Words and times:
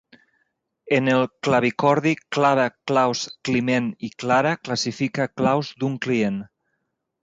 En 0.97 1.09
el 1.15 1.25
clavicordi 1.47 2.15
clava 2.37 2.67
claus 2.93 3.23
Climent 3.51 3.93
i 4.11 4.13
Clara 4.25 4.59
classifica 4.67 5.33
claus 5.39 5.75
d'un 5.83 6.05
client. 6.09 6.47